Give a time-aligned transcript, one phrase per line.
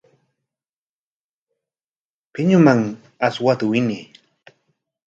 [2.33, 2.79] Puyñuman
[3.25, 4.03] aswata winay.